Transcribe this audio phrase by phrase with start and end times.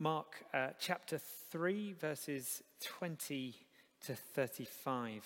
[0.00, 1.18] Mark uh, chapter
[1.50, 3.56] 3, verses 20
[4.06, 5.24] to 35.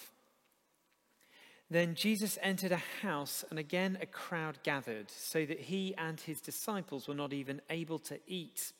[1.71, 6.41] Then Jesus entered a house, and again a crowd gathered, so that he and his
[6.41, 8.73] disciples were not even able to eat.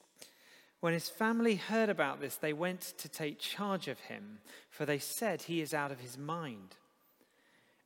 [0.81, 4.39] When his family heard about this, they went to take charge of him,
[4.71, 6.77] for they said he is out of his mind.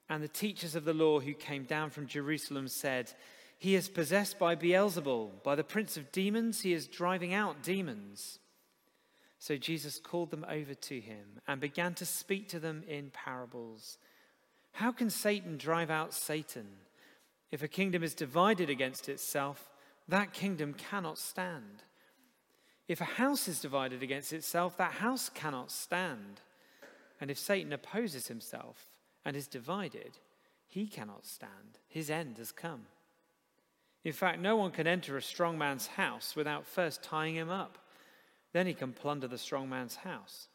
[0.08, 3.12] And the teachers of the law who came down from Jerusalem said,
[3.58, 8.38] he is possessed by Beelzebul, by the prince of demons, he is driving out demons.
[9.38, 13.98] So Jesus called them over to him and began to speak to them in parables.
[14.72, 16.66] How can Satan drive out Satan?
[17.50, 19.70] If a kingdom is divided against itself,
[20.08, 21.84] that kingdom cannot stand.
[22.88, 26.40] If a house is divided against itself, that house cannot stand.
[27.20, 28.86] And if Satan opposes himself
[29.24, 30.18] and is divided,
[30.66, 31.78] he cannot stand.
[31.88, 32.82] His end has come.
[34.06, 37.76] In fact, no one can enter a strong man's house without first tying him up.
[38.52, 40.46] Then he can plunder the strong man's house.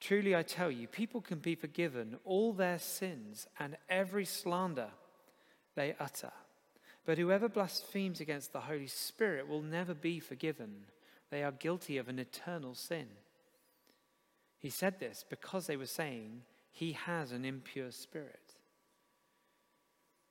[0.00, 4.88] Truly, I tell you, people can be forgiven all their sins and every slander
[5.76, 6.32] they utter.
[7.06, 10.86] But whoever blasphemes against the Holy Spirit will never be forgiven.
[11.30, 13.06] They are guilty of an eternal sin.
[14.58, 18.47] He said this because they were saying, He has an impure spirit.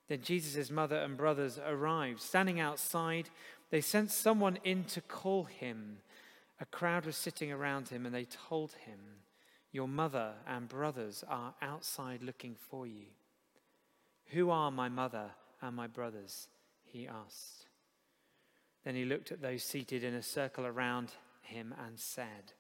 [0.08, 2.22] Then Jesus' mother and brothers arrived.
[2.22, 3.30] Standing outside,
[3.70, 5.98] they sent someone in to call him.
[6.62, 9.00] A crowd was sitting around him, and they told him,
[9.72, 13.08] Your mother and brothers are outside looking for you.
[14.28, 16.48] Who are my mother and my brothers?
[16.86, 17.66] He asked.
[18.86, 21.12] Then he looked at those seated in a circle around
[21.42, 22.54] him and said,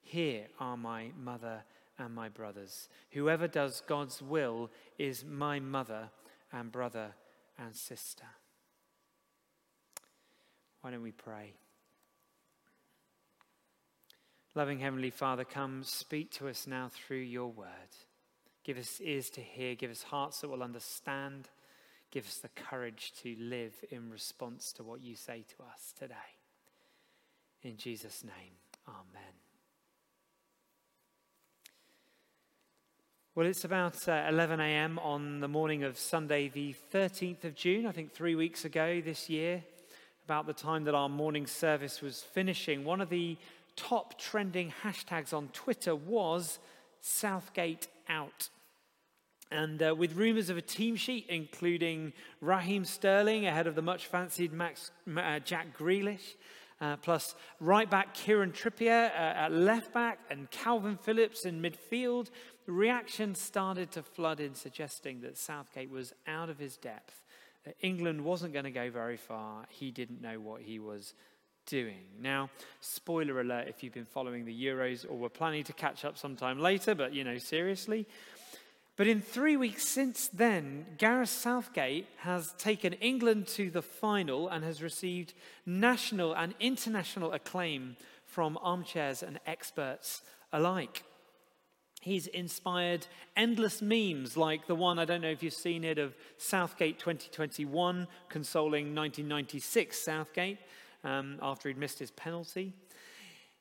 [0.00, 1.64] Here are my mother
[1.98, 2.88] and my brothers.
[3.10, 6.10] Whoever does God's will is my mother
[6.52, 7.14] and brother
[7.58, 8.24] and sister.
[10.80, 11.54] Why don't we pray?
[14.54, 17.68] Loving Heavenly Father, come speak to us now through your word.
[18.64, 21.48] Give us ears to hear, give us hearts that will understand,
[22.10, 26.14] give us the courage to live in response to what you say to us today.
[27.62, 28.54] In Jesus' name,
[28.88, 29.49] amen.
[33.40, 34.98] Well, it's about uh, 11 a.m.
[34.98, 39.30] on the morning of Sunday, the 13th of June, I think three weeks ago this
[39.30, 39.64] year,
[40.26, 42.84] about the time that our morning service was finishing.
[42.84, 43.38] One of the
[43.76, 46.58] top trending hashtags on Twitter was
[47.00, 48.50] Southgate out.
[49.50, 52.12] And uh, with rumours of a team sheet, including
[52.42, 56.34] Raheem Sterling ahead of the much fancied Max, uh, Jack Grealish,
[56.80, 62.30] uh, plus right back Kieran Trippier uh, at left back and Kalvin Phillips in midfield,
[62.66, 67.22] reaction started to flood in, suggesting that Southgate was out of his depth,
[67.64, 69.66] that England wasn't going to go very far.
[69.68, 71.14] He didn't know what he was
[71.66, 72.04] doing.
[72.20, 72.50] Now,
[72.80, 76.58] spoiler alert if you've been following the Euros or were planning to catch up sometime
[76.58, 78.06] later, but you know, seriously.
[78.96, 84.62] But in three weeks since then, Gareth Southgate has taken England to the final and
[84.62, 85.32] has received
[85.64, 90.22] national and international acclaim from armchairs and experts
[90.52, 91.02] alike.
[92.00, 93.06] He's inspired
[93.36, 98.08] endless memes like the one, I don't know if you've seen it, of Southgate 2021
[98.30, 100.58] consoling 1996 Southgate
[101.04, 102.72] um, after he'd missed his penalty.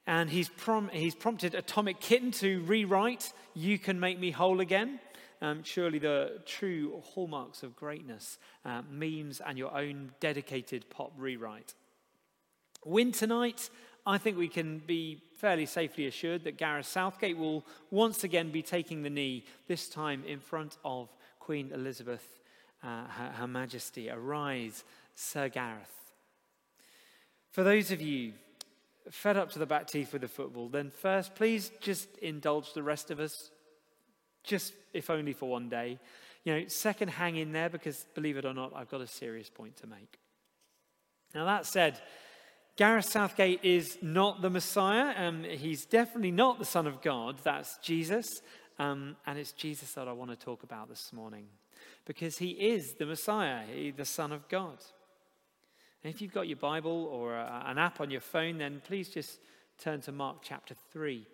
[0.08, 5.02] And he's, prom- he's prompted Atomic Kitten to rewrite You Can Make Me Whole Again.
[5.42, 11.76] Um, surely the true hallmarks of greatness, uh, memes and your own dedicated pop rewrite.
[12.86, 13.70] Win tonight,
[14.06, 18.62] I think we can be fairly safely assured that Gareth Southgate will once again be
[18.62, 22.40] taking the knee, this time in front of Queen Elizabeth,
[22.84, 24.10] uh, her, her Majesty.
[24.10, 24.84] Arise,
[25.16, 26.12] Sir Gareth.
[27.52, 28.34] For those of you
[29.10, 32.84] fed up to the back teeth with the football, then first, please just indulge the
[32.84, 33.50] rest of us,
[34.44, 36.00] just if only for one day.
[36.44, 39.50] You know, second, hang in there because believe it or not, I've got a serious
[39.50, 40.20] point to make.
[41.34, 42.00] Now, that said,
[42.80, 45.14] Gareth Southgate is not the Messiah.
[45.18, 47.36] Um, he's definitely not the Son of God.
[47.44, 48.42] That's Jesus.
[48.80, 51.48] Um, and it's Jesus that I want to talk about this morning
[52.06, 54.78] because he is the Messiah, he, the Son of God.
[56.06, 59.10] And if you've got your Bible or a, an app on your phone, then please
[59.10, 59.42] just
[59.78, 61.28] turn to Mark chapter 3.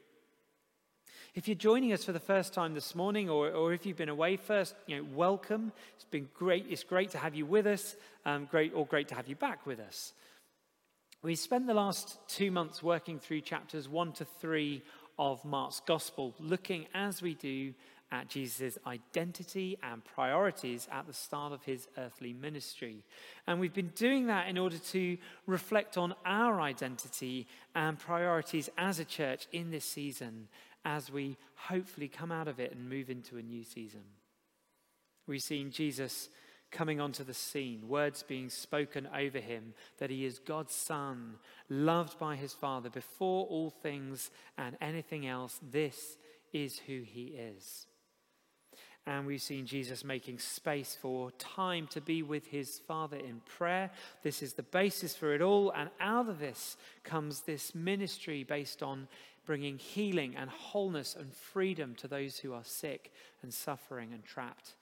[1.35, 4.09] If you're joining us for the first time this morning, or, or if you've been
[4.09, 5.73] away first, you know, welcome.
[5.95, 6.65] It's been great.
[6.71, 7.95] It's great to have you with us.
[8.25, 10.13] Um, great, or great to have you back with us.
[11.25, 14.83] We spent the last two months working through chapters one to three
[15.17, 17.73] of Mark's Gospel, looking as we do
[18.11, 23.03] at Jesus' identity and priorities at the start of his earthly ministry.
[23.47, 25.17] And we've been doing that in order to
[25.47, 30.47] reflect on our identity and priorities as a church in this season
[30.85, 34.03] as we hopefully come out of it and move into a new season.
[35.25, 36.29] We've seen Jesus
[36.71, 41.35] coming onto the scene, words being spoken over him that he is God's son,
[41.69, 45.59] loved by his Father before all things and anything else.
[45.71, 46.17] This
[46.51, 47.87] is who he is.
[49.07, 53.91] And we've seen Jesus making space for time to be with his Father in prayer.
[54.23, 55.71] This is the basis for it all.
[55.71, 59.07] And out of this comes this ministry based on
[59.45, 63.13] bringing healing and wholeness and freedom to those who are sick
[63.43, 64.73] and suffering and trapped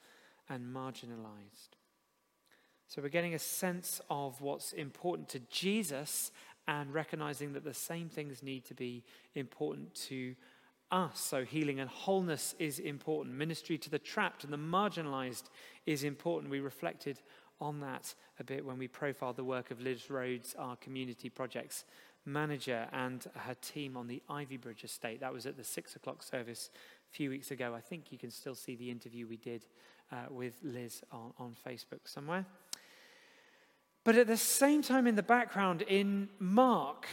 [0.50, 1.78] and marginalized.
[2.88, 6.32] So we're getting a sense of what's important to Jesus
[6.68, 9.04] and recognizing that the same things need to be
[9.36, 10.36] important to
[10.92, 11.20] us.
[11.20, 13.36] So healing and wholeness is important.
[13.36, 15.46] Ministry to the trapped and the marginalized
[15.86, 16.52] is important.
[16.52, 17.20] We reflected
[17.60, 21.86] on that a bit when we profiled the work of Liz Rhodes, our community projects
[22.26, 25.20] manager, and her team on the Ivybridge estate.
[25.20, 26.70] That was at the six o'clock service
[27.12, 27.74] a few weeks ago.
[27.76, 29.66] I think you can still see the interview we did
[30.14, 32.46] uh, with Liz on, on Facebook somewhere.
[34.04, 37.08] But at the same time, in the background, in Mark,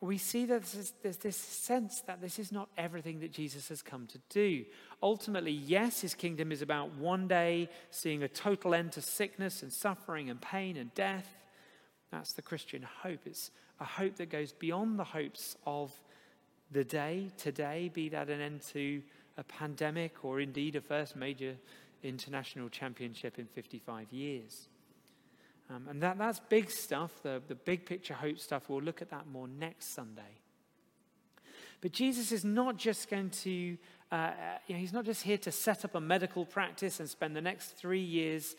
[0.00, 0.62] we see that
[1.02, 4.64] there's this sense that this is not everything that Jesus has come to do.
[5.02, 9.72] Ultimately, yes, his kingdom is about one day seeing a total end to sickness and
[9.72, 11.26] suffering and pain and death.
[12.12, 13.20] That's the Christian hope.
[13.24, 13.50] It's
[13.80, 15.92] a hope that goes beyond the hopes of
[16.70, 19.02] the day, today, be that an end to
[19.38, 21.56] a pandemic or indeed a first major
[22.08, 24.68] international championship in 55 years.
[25.68, 28.68] Um, and that, that's big stuff, the, the big picture hope stuff.
[28.68, 30.40] We'll look at that more next Sunday.
[31.80, 33.76] But Jesus is not just going to,
[34.10, 34.32] uh, uh,
[34.66, 37.40] you know, he's not just here to set up a medical practice and spend the
[37.40, 38.54] next three years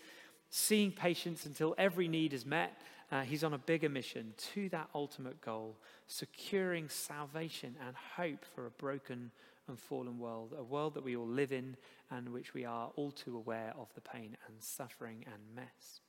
[0.50, 2.80] seeing patients until every need is met.
[3.12, 5.76] Uh, he's on a bigger mission to that ultimate goal,
[6.08, 9.32] securing salvation and hope for a broken
[9.68, 11.76] and fallen world, a world that we all live in
[12.10, 16.02] and which we are all too aware of the pain and suffering and mess.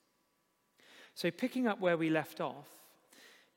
[1.14, 2.68] So, picking up where we left off,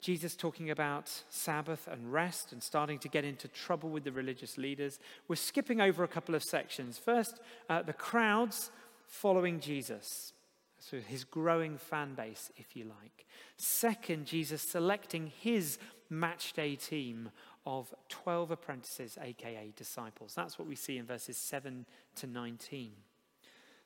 [0.01, 4.57] Jesus talking about Sabbath and rest and starting to get into trouble with the religious
[4.57, 4.99] leaders.
[5.27, 6.97] We're skipping over a couple of sections.
[6.97, 7.39] First,
[7.69, 8.71] uh, the crowds
[9.05, 10.33] following Jesus.
[10.79, 13.27] So, his growing fan base, if you like.
[13.57, 15.77] Second, Jesus selecting his
[16.09, 17.29] match day team
[17.65, 20.33] of 12 apprentices, aka disciples.
[20.35, 21.85] That's what we see in verses 7
[22.15, 22.91] to 19.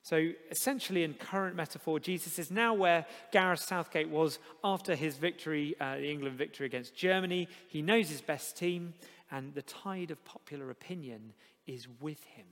[0.01, 5.75] So, essentially, in current metaphor, Jesus is now where Gareth Southgate was after his victory,
[5.81, 7.48] uh, the England victory against Germany.
[7.68, 8.94] He knows his best team,
[9.31, 11.33] and the tide of popular opinion
[11.66, 12.45] is with him.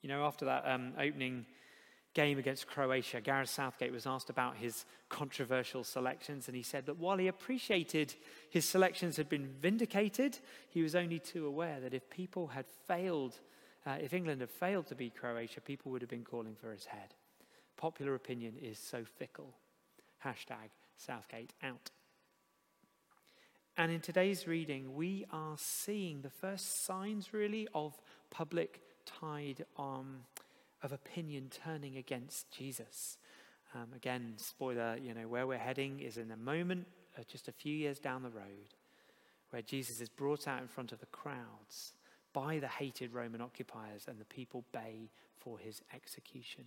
[0.00, 1.44] You know, after that um, opening
[2.18, 6.98] game against Croatia, Gareth Southgate was asked about his controversial selections, and he said that
[6.98, 8.12] while he appreciated
[8.50, 10.36] his selections had been vindicated,
[10.68, 13.38] he was only too aware that if people had failed
[13.86, 16.86] uh, if England had failed to beat Croatia, people would have been calling for his
[16.86, 17.14] head.
[17.76, 19.54] Popular opinion is so fickle.
[20.24, 21.90] Hashtag Southgate out.
[23.76, 27.94] And in today's reading, we are seeing the first signs, really, of
[28.28, 30.24] public tide um,
[30.82, 33.18] of opinion turning against Jesus.
[33.74, 36.86] Um, again, spoiler, you know, where we're heading is in a moment,
[37.18, 38.74] uh, just a few years down the road,
[39.50, 41.92] where Jesus is brought out in front of the crowds
[42.32, 46.64] by the hated Roman occupiers, and the people bay for his execution.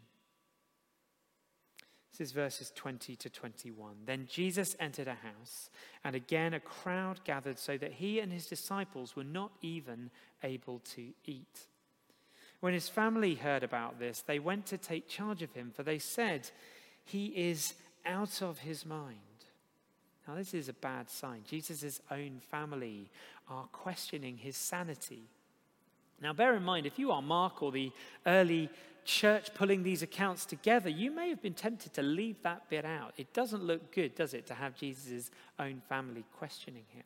[2.12, 3.96] This is verses 20 to 21.
[4.06, 5.70] Then Jesus entered a house,
[6.03, 10.10] and again a crowd gathered so that he and his disciples were not even
[10.44, 11.68] able to eat.
[12.62, 16.00] When his family heard about this, they went to take charge of him, for they
[16.00, 16.50] said,
[17.03, 17.74] He is
[18.06, 19.18] out of his mind.
[20.27, 21.41] Now, this is a bad sign.
[21.48, 23.10] Jesus' own family
[23.50, 25.24] are questioning his sanity.
[26.22, 27.91] Now, bear in mind, if you are Mark or the
[28.27, 28.70] early
[29.03, 33.13] church pulling these accounts together, you may have been tempted to leave that bit out.
[33.18, 37.03] It doesn't look good, does it, to have Jesus' own family questioning him?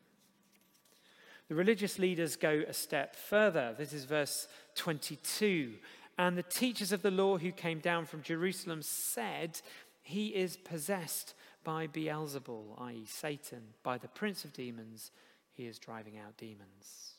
[1.48, 3.76] The religious leaders go a step further.
[3.78, 5.74] This is verse 22.
[6.18, 9.62] And the teachers of the law who came down from Jerusalem said,
[10.02, 11.34] He is possessed
[11.64, 15.12] by Beelzebul, i.e., Satan, by the prince of demons,
[15.52, 17.16] he is driving out demons.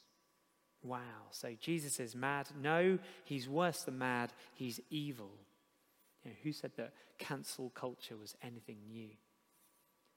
[0.83, 1.31] Wow.
[1.31, 2.49] So Jesus is mad?
[2.63, 4.33] No, he's worse than mad.
[4.55, 5.33] He's evil.
[6.23, 9.09] You know, who said that cancel culture was anything new?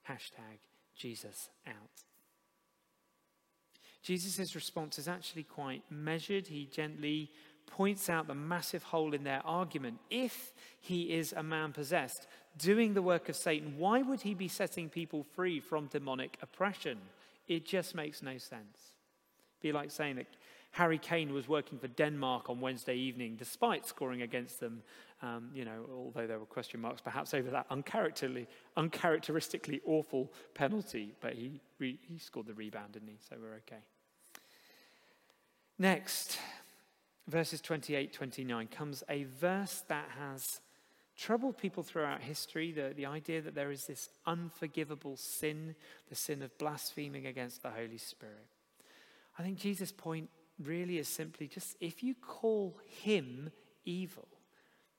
[0.08, 0.60] Hashtag
[0.96, 2.04] Jesus out.
[4.02, 6.48] Jesus' response is actually quite measured.
[6.48, 7.32] He gently
[7.68, 10.00] points out the massive hole in their argument.
[10.10, 12.28] If he is a man possessed,
[12.58, 16.98] doing the work of Satan, why would he be setting people free from demonic oppression?
[17.48, 18.96] It just makes no sense.
[19.62, 20.28] Be like saying that
[20.72, 24.84] Harry Kane was working for Denmark on Wednesday evening, despite scoring against them,
[25.22, 27.66] um, you know, although there were question marks perhaps over that
[28.78, 33.18] uncharacteristically awful penalty, but he, re- he scored the rebound, didn't he?
[33.28, 33.82] So we're okay.
[35.78, 36.38] Next,
[37.28, 40.62] verses 28 29 comes a verse that has
[41.18, 45.76] troubled people throughout history the, the idea that there is this unforgivable sin,
[46.08, 48.48] the sin of blaspheming against the Holy Spirit.
[49.38, 50.30] I think Jesus' point
[50.64, 53.52] really is simply just if you call him
[53.86, 54.28] evil,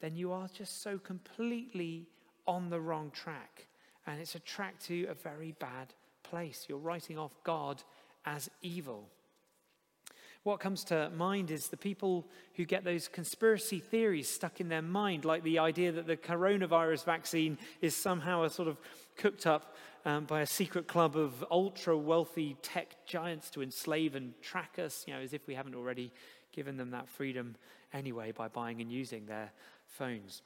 [0.00, 2.08] then you are just so completely
[2.46, 3.66] on the wrong track.
[4.06, 6.66] And it's a track to a very bad place.
[6.68, 7.82] You're writing off God
[8.24, 9.08] as evil.
[10.42, 14.80] What comes to mind is the people who get those conspiracy theories stuck in their
[14.80, 18.78] mind, like the idea that the coronavirus vaccine is somehow a sort of
[19.16, 24.32] cooked up um, by a secret club of ultra wealthy tech giants to enslave and
[24.42, 26.12] track us, you know, as if we haven't already
[26.52, 27.56] given them that freedom
[27.92, 29.52] anyway by buying and using their
[29.86, 30.42] phones.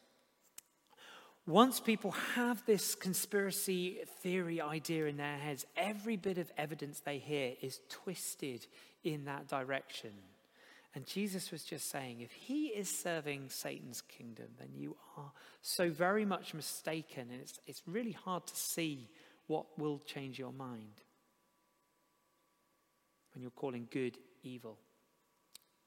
[1.47, 7.19] Once people have this conspiracy theory idea in their heads, every bit of evidence they
[7.19, 8.67] hear is twisted
[9.03, 10.11] in that direction.
[10.95, 15.91] And Jesus was just saying, if he is serving Satan's kingdom, then you are so
[15.91, 17.29] very much mistaken.
[17.31, 19.09] And it's, it's really hard to see
[19.47, 21.03] what will change your mind
[23.35, 24.79] when you're calling good evil.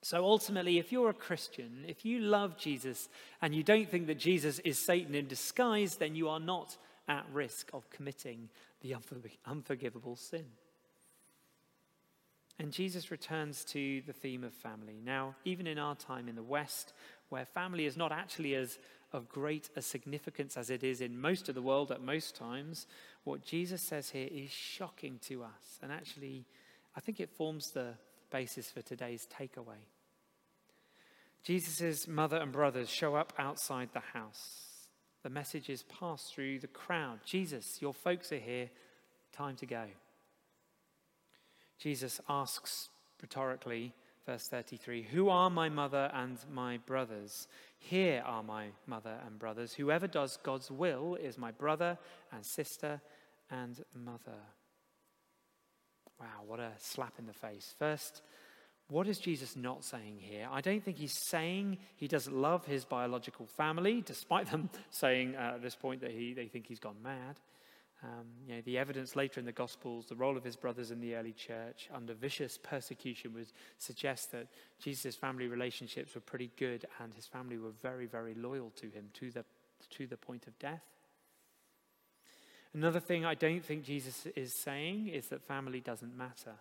[0.04, 3.10] So ultimately, if you're a Christian, if you love Jesus
[3.42, 7.26] and you don't think that Jesus is Satan in disguise, then you are not at
[7.34, 8.50] risk of committing
[8.82, 8.96] the
[9.46, 10.46] unforgivable sin.
[12.60, 15.00] And Jesus returns to the theme of family.
[15.04, 16.94] Now, even in our time in the West,
[17.30, 18.80] where family is not actually as
[19.18, 22.88] of great a significance as it is in most of the world at most times,
[23.26, 25.80] what Jesus says here is shocking to us.
[25.82, 26.46] And actually,
[26.96, 27.96] I think it forms the
[28.32, 29.84] basis for today's takeaway.
[31.44, 34.88] Jesus' mother and brothers show up outside the house.
[35.24, 38.70] The message is passed through the crowd Jesus, your folks are here,
[39.34, 39.84] time to go.
[41.80, 42.90] Jesus asks
[43.22, 43.94] rhetorically,
[44.28, 47.48] verse 33 Who are my mother and my brothers?
[47.80, 49.74] Here are my mother and brothers.
[49.74, 51.98] Whoever does God's will is my brother
[52.32, 53.02] and sister
[53.50, 54.40] and mother.
[56.20, 57.74] Wow, what a slap in the face.
[57.80, 58.22] First,
[58.90, 60.48] what is Jesus not saying here?
[60.52, 65.54] I don't think he's saying he doesn't love his biological family, despite them saying uh,
[65.56, 67.40] at this point that he, they think he's gone mad.
[68.04, 71.00] Um, you know, the evidence later in the Gospels, the role of his brothers in
[71.00, 74.48] the early church under vicious persecution would suggest that
[74.80, 79.10] Jesus' family relationships were pretty good and his family were very, very loyal to him
[79.16, 79.44] to the,
[79.90, 80.84] to the point of death.
[82.74, 86.54] Another thing I don't think Jesus is saying is that family doesn't matter.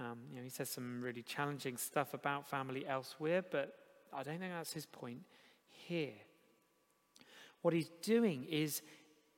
[0.00, 3.76] Um, you know, he says some really challenging stuff about family elsewhere, but
[4.12, 5.20] I don't think that's his point
[5.70, 6.14] here.
[7.62, 8.82] What he's doing is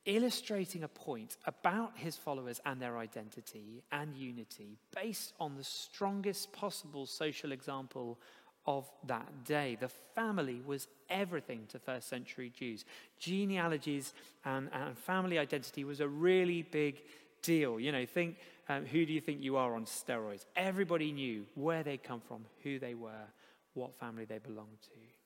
[0.04, 6.52] illustrating a point about his followers and their identity and unity based on the strongest
[6.52, 8.18] possible social example
[8.66, 9.76] of that day.
[9.80, 12.84] The family was everything to first century Jews.
[13.18, 17.02] Genealogies and, and family identity was a really big
[17.42, 17.80] deal.
[17.80, 18.36] You know, think
[18.68, 20.44] um, who do you think you are on steroids?
[20.56, 23.26] Everybody knew where they come from, who they were,
[23.74, 25.21] what family they belonged to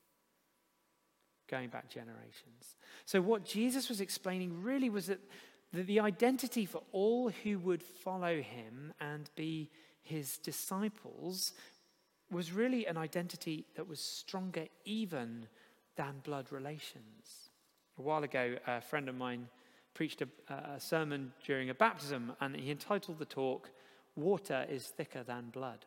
[1.48, 2.76] going back generations.
[3.04, 5.20] So, what Jesus was explaining really was that
[5.72, 9.70] the identity for all who would follow him and be
[10.02, 11.52] his disciples
[12.30, 15.46] was really an identity that was stronger even
[15.96, 17.50] than blood relations.
[17.98, 19.48] A while ago, a friend of mine
[19.94, 23.70] preached a, a sermon during a baptism, and he entitled the talk,
[24.14, 25.86] Water is Thicker Than Blood.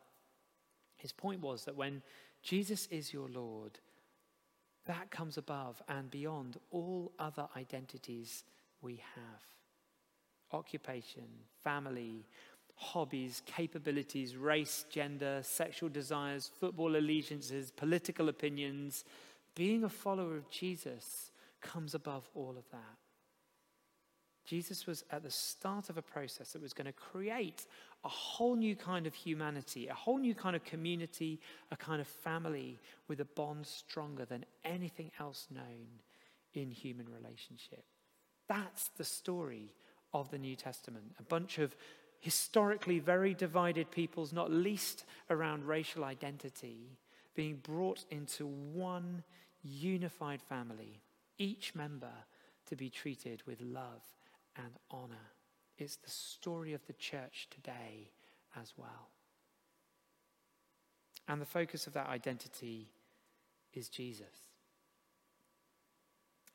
[0.96, 2.02] His point was that when
[2.42, 3.78] Jesus is your Lord,
[4.86, 8.44] that comes above and beyond all other identities
[8.82, 9.42] we have
[10.52, 11.28] occupation,
[11.62, 12.26] family,
[12.74, 19.04] hobbies, capabilities, race, gender, sexual desires, football allegiances, political opinions.
[19.54, 22.96] Being a follower of Jesus comes above all of that.
[24.46, 27.66] Jesus was at the start of a process that was going to create
[28.04, 31.38] a whole new kind of humanity, a whole new kind of community,
[31.70, 32.78] a kind of family
[33.08, 35.86] with a bond stronger than anything else known
[36.54, 37.84] in human relationship.
[38.48, 39.74] That's the story
[40.12, 41.04] of the New Testament.
[41.18, 41.76] A bunch of
[42.20, 46.98] historically very divided peoples, not least around racial identity,
[47.34, 49.22] being brought into one
[49.62, 51.00] unified family,
[51.38, 52.12] each member
[52.66, 54.02] to be treated with love
[54.62, 55.32] and honor.
[55.78, 58.10] It's the story of the church today
[58.60, 59.08] as well.
[61.28, 62.88] And the focus of that identity
[63.72, 64.48] is Jesus.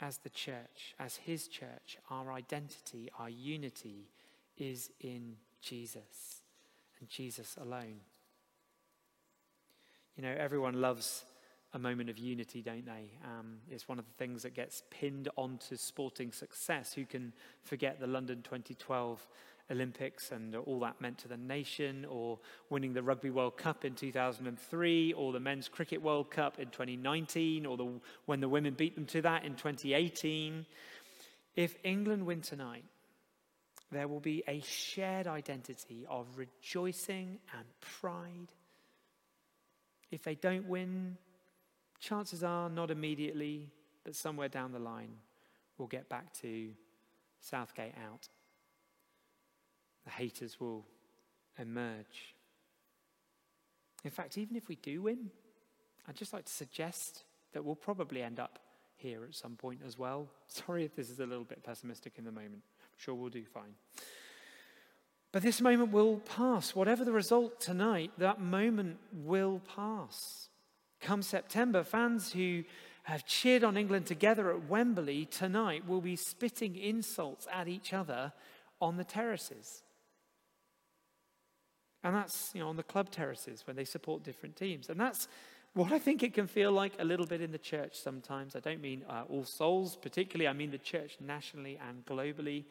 [0.01, 4.09] As the church, as his church, our identity, our unity
[4.57, 6.41] is in Jesus
[6.99, 8.01] and Jesus alone.
[10.17, 11.23] You know, everyone loves
[11.75, 13.11] a moment of unity, don't they?
[13.25, 16.93] Um, it's one of the things that gets pinned onto sporting success.
[16.93, 19.27] Who can forget the London 2012
[19.69, 22.39] Olympics and all that meant to the nation, or
[22.69, 27.65] winning the Rugby World Cup in 2003, or the Men's Cricket World Cup in 2019,
[27.65, 27.91] or the,
[28.25, 30.65] when the women beat them to that in 2018?
[31.57, 32.85] If England win tonight,
[33.91, 38.53] there will be a shared identity of rejoicing and pride.
[40.09, 41.17] If they don't win,
[41.99, 43.69] chances are not immediately,
[44.03, 45.11] but somewhere down the line,
[45.77, 46.69] we'll get back to
[47.39, 48.27] Southgate out.
[50.05, 50.85] The haters will
[51.59, 52.35] emerge.
[54.03, 55.31] In fact, even if we do win,
[56.07, 57.23] I'd just like to suggest
[57.53, 58.59] that we'll probably end up
[58.97, 60.27] here at some point as well.
[60.47, 62.61] Sorry if this is a little bit pessimistic in the moment.
[62.79, 63.73] I'm sure we'll do fine.
[65.31, 66.75] But this moment will pass.
[66.75, 70.49] Whatever the result tonight, that moment will pass.
[71.01, 72.63] Come September, fans who
[73.03, 78.33] have cheered on England together at Wembley tonight will be spitting insults at each other
[78.81, 79.83] on the terraces.
[82.03, 84.89] And that's, you know, on the club terraces when they support different teams.
[84.89, 85.27] And that's
[85.73, 88.55] what I think it can feel like a little bit in the church sometimes.
[88.55, 92.65] I don't mean uh, all souls, particularly, I mean the church nationally and globally.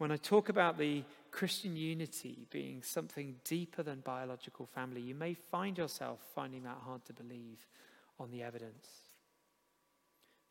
[0.00, 5.34] When I talk about the Christian unity being something deeper than biological family, you may
[5.34, 7.66] find yourself finding that hard to believe
[8.18, 8.86] on the evidence.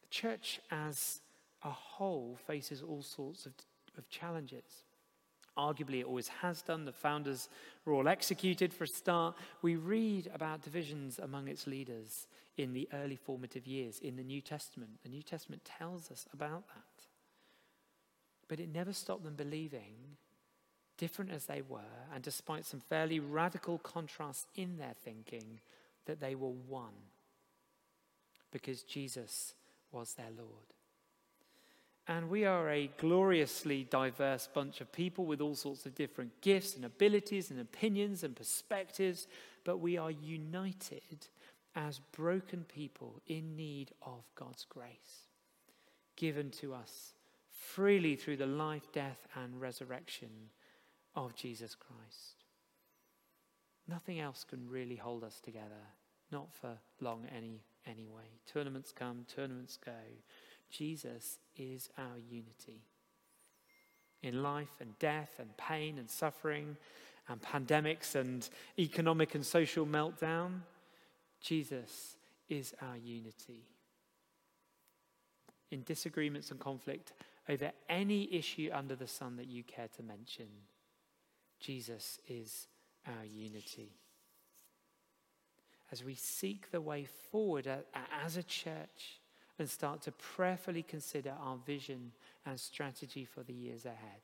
[0.04, 1.22] The church as
[1.64, 3.54] a whole faces all sorts of,
[3.98, 4.84] of challenges.
[5.58, 6.86] Arguably, it always has done.
[6.86, 7.50] The founders
[7.86, 9.34] were all executed for a start.
[9.64, 14.42] We read about divisions among its leaders in the early formative years in the New
[14.42, 14.92] Testament.
[15.02, 16.84] The New Testament tells us about that.
[18.50, 19.94] But it never stopped them believing
[20.98, 25.62] different as they were, and despite some fairly radical contrasts in their thinking,
[26.06, 27.08] that they were one
[28.52, 29.54] because Jesus
[29.92, 30.74] was their Lord.
[32.08, 36.76] And we are a gloriously diverse bunch of people with all sorts of different gifts
[36.76, 39.28] and abilities and opinions and perspectives,
[39.64, 41.28] but we are united
[41.76, 45.28] as broken people in need of God's grace,
[46.16, 47.14] given to us
[47.60, 50.30] freely through the life, death, and resurrection
[51.14, 52.46] of Jesus Christ.
[53.88, 55.84] Nothing else can really hold us together,
[56.32, 58.30] not for long any, anyway.
[58.52, 59.92] Tournaments come, tournaments go.
[60.72, 62.82] Jesus is our unity.
[64.22, 66.78] In life and death and pain and suffering
[67.28, 70.62] and pandemics and economic and social meltdown,
[71.42, 72.16] Jesus
[72.48, 73.64] is our unity.
[75.72, 77.14] In disagreements and conflict
[77.50, 80.46] over any issue under the sun that you care to mention,
[81.60, 82.68] Jesus is
[83.08, 83.98] our unity.
[85.92, 87.68] As we seek the way forward
[88.24, 89.20] as a church
[89.58, 92.12] and start to prayerfully consider our vision
[92.46, 94.22] and strategy for the years ahead,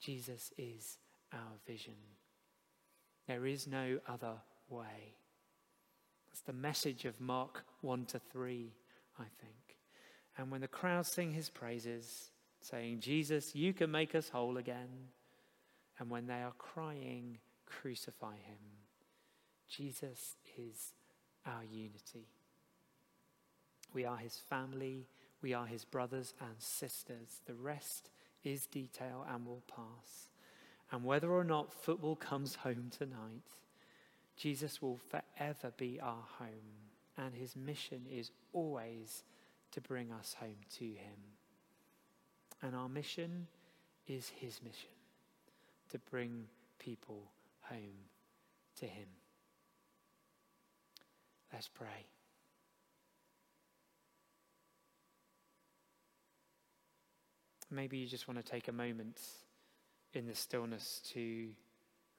[0.00, 0.96] Jesus is
[1.32, 1.94] our vision.
[3.28, 4.34] There is no other
[4.68, 5.16] way.
[6.28, 8.72] That's the message of Mark 1 to 3,
[9.18, 9.63] I think.
[10.36, 14.88] And when the crowd sing his praises, saying, Jesus, you can make us whole again
[15.98, 18.58] and when they are crying, crucify him.
[19.68, 20.92] Jesus is
[21.46, 22.28] our unity.
[23.92, 25.06] We are his family,
[25.40, 27.40] we are his brothers and sisters.
[27.46, 28.10] The rest
[28.42, 30.30] is detail and will pass.
[30.90, 33.42] And whether or not football comes home tonight,
[34.36, 39.22] Jesus will forever be our home, and his mission is always
[39.74, 41.18] to bring us home to him.
[42.62, 43.46] And our mission
[44.06, 44.90] is his mission
[45.90, 46.46] to bring
[46.78, 48.08] people home
[48.80, 49.06] to Him.
[51.52, 52.06] Let's pray.
[57.70, 59.20] Maybe you just want to take a moment
[60.12, 61.48] in the stillness to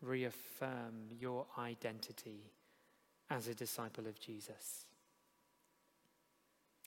[0.02, 2.52] reaffirm your identity
[3.30, 4.86] as a disciple of Jesus,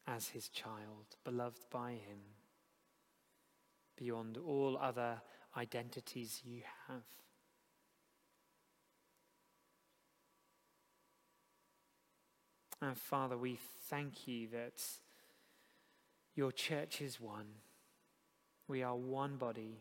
[0.09, 2.21] as his child, beloved by him,
[3.97, 5.21] beyond all other
[5.57, 7.03] identities you have.
[12.81, 14.83] And Father, we thank you that
[16.35, 17.49] your church is one.
[18.69, 19.81] We are one body,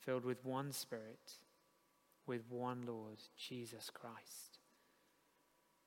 [0.00, 1.34] filled with one Spirit,
[2.26, 4.53] with one Lord, Jesus Christ.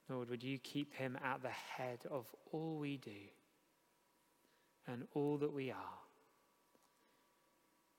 [0.09, 3.11] Lord, would you keep him at the head of all we do
[4.87, 5.99] and all that we are,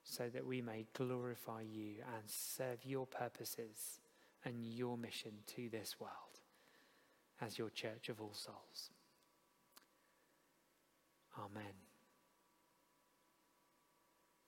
[0.03, 3.99] so that we may glorify you and serve your purposes
[4.43, 6.13] and your mission to this world
[7.41, 8.89] as your church of all souls.
[11.37, 11.88] Amen.